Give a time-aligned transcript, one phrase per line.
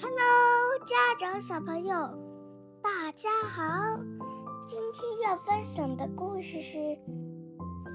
[0.00, 1.94] Hello，家长小朋友，
[2.82, 3.62] 大家好。
[4.66, 6.78] 今天要分享的故事是《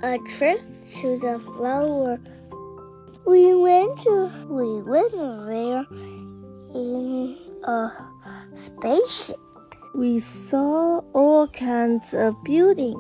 [0.02, 0.60] A Trip
[1.02, 5.12] to the Flower》。We went to, we went
[5.48, 5.86] there
[6.74, 7.92] in a
[8.56, 9.38] spaceship.
[9.94, 12.98] We saw all kinds of buildings.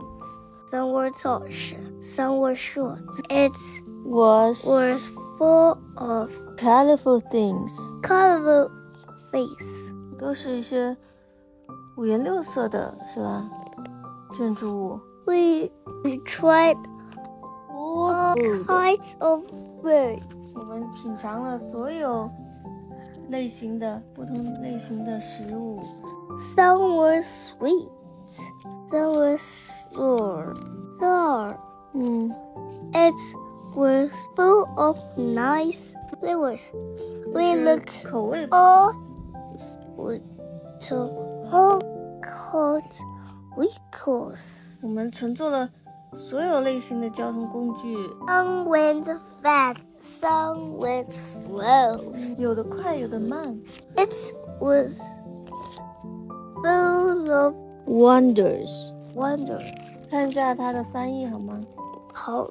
[0.71, 1.47] Some were tall,
[2.01, 2.99] some were short.
[3.29, 3.54] It
[4.05, 5.01] Was was
[5.38, 7.73] full of colorful things.
[8.01, 8.71] colorful
[9.31, 9.93] face.
[10.18, 10.96] 都是一些
[11.96, 13.50] 五颜六色的，是吧？
[14.32, 15.00] 建筑物。
[15.25, 15.69] We
[16.04, 16.77] we tried
[17.69, 19.43] all Food kinds of
[19.82, 20.21] food.
[20.55, 22.29] 我们品尝了所有
[23.29, 25.82] 类型的不同类型的食物。
[26.55, 27.89] Some were sweet,
[28.89, 30.55] some were sour.
[31.00, 31.57] Sour.
[31.93, 32.31] 嗯
[32.94, 33.16] It
[33.75, 36.61] was full of nice flavors.
[37.33, 38.95] We look 口味 all
[39.95, 40.22] we
[40.88, 40.95] to
[41.52, 41.81] all
[42.21, 42.83] called
[43.55, 44.80] vehicles.
[44.83, 45.69] 我们乘坐了
[46.13, 47.95] 所有类型的交通工具，
[48.27, 52.02] Some went fast, some went slow.
[52.38, 53.59] 有的快，有的慢。
[53.95, 54.13] It
[54.59, 54.99] was
[56.63, 57.53] full of
[57.88, 58.69] Wonders，
[59.16, 59.63] wonders.
[60.09, 61.57] 看一下它的翻译好吗？
[62.13, 62.49] 好，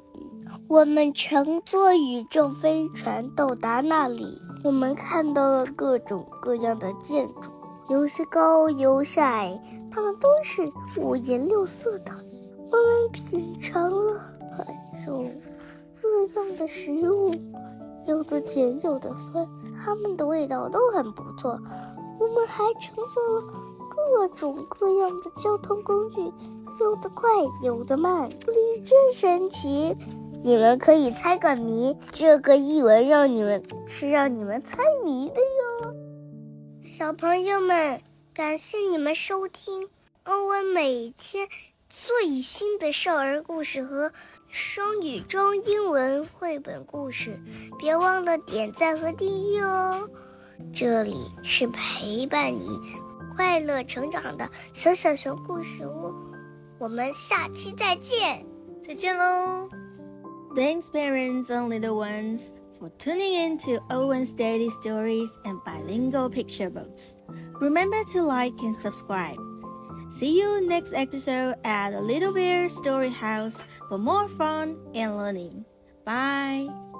[0.67, 7.50] 我们乘坐宇宙飞船到达那里， 我们看到了各种各样的建筑，
[7.88, 9.60] 有些高，有些矮，
[9.90, 12.12] 它们都是五颜六色的。
[12.70, 14.20] 我们品尝了
[14.56, 15.28] 很种
[16.00, 17.32] 各样的食物，
[18.06, 19.46] 有的甜，有的酸，
[19.84, 21.58] 它们的味道都很不错。
[22.20, 23.42] 我们还乘坐了
[23.90, 26.32] 各种各样的交通工具，
[26.78, 27.28] 有的快，
[27.62, 29.96] 有的慢，这里真神奇。
[30.44, 35.94] 你们可以猜个谜，这个译文让你们是让你们猜谜的哟。
[36.82, 38.00] 小朋友们，
[38.34, 39.88] 感谢你们收听
[40.24, 41.46] 欧文每天
[41.88, 44.10] 最新的少儿故事和
[44.48, 47.38] 双语中英文绘本故事，
[47.78, 50.08] 别忘了点赞和订阅哦。
[50.74, 52.66] 这里是陪伴你
[53.36, 56.12] 快乐成长的小小熊故事屋，
[56.80, 58.44] 我们下期再见。
[58.84, 59.68] 再见喽
[60.54, 67.14] ！Thanks, parents and little ones, for tuning in to Owen's Daily Stories and Bilingual Picture Books.
[67.60, 69.38] Remember to like and subscribe.
[70.10, 75.64] See you next episode at the Little Bear Story House for more fun and learning.
[76.04, 76.91] Bye.